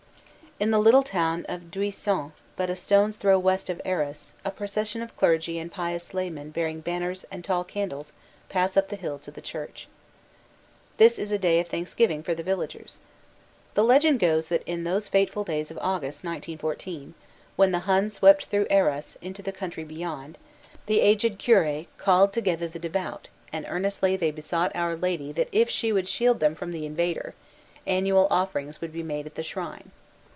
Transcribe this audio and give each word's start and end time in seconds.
a 0.59 0.63
In 0.63 0.69
the 0.69 0.77
little 0.77 1.01
town 1.01 1.43
of 1.49 1.71
Duisans 1.71 2.33
but 2.55 2.69
a 2.69 2.75
stone 2.75 3.09
s 3.09 3.15
throw 3.15 3.39
west 3.39 3.67
of 3.67 3.81
Arras 3.83 4.33
a 4.45 4.51
procession 4.51 5.01
of 5.01 5.17
clergy 5.17 5.57
and 5.57 5.71
pious 5.71 6.13
laymen 6.13 6.51
bearing 6.51 6.81
banners 6.81 7.25
and 7.31 7.43
tall 7.43 7.63
candles 7.63 8.13
pass 8.47 8.77
up 8.77 8.89
the 8.89 8.95
hill 8.95 9.17
to 9.17 9.31
the 9.31 9.41
church. 9.41 9.87
This 10.97 11.17
is 11.17 11.31
a 11.31 11.39
day 11.39 11.59
of 11.59 11.67
thanksgiving 11.67 12.21
for 12.21 12.35
the 12.35 12.43
villagers. 12.43 12.99
The 13.73 13.83
legend 13.83 14.19
goes 14.19 14.49
that 14.49 14.61
in 14.67 14.83
those 14.83 15.07
fateful 15.07 15.43
days 15.43 15.71
of 15.71 15.79
August, 15.79 16.17
1914, 16.23 17.15
when 17.55 17.71
the 17.71 17.87
Hun 17.89 18.11
swept 18.11 18.45
through 18.45 18.67
Arras 18.69 19.17
into 19.19 19.41
the 19.41 19.51
country 19.51 19.83
beyond, 19.83 20.37
the 20.85 20.99
aged 21.01 21.39
Cure 21.39 21.85
called 21.97 22.33
together 22.33 22.67
the 22.67 22.77
devout 22.77 23.29
and 23.51 23.65
earnestly 23.67 24.15
they 24.15 24.29
besought 24.29 24.75
Our 24.75 24.95
Lady 24.95 25.31
that 25.31 25.49
if 25.51 25.71
She 25.71 25.91
would 25.91 26.07
shield 26.07 26.39
them 26.39 26.53
from 26.53 26.71
the 26.71 26.85
invader, 26.85 27.33
annual 27.87 28.27
offerings 28.29 28.79
would 28.79 28.93
be 28.93 29.01
made 29.01 29.25
at 29.25 29.33
the 29.33 29.41
shrine. 29.41 29.89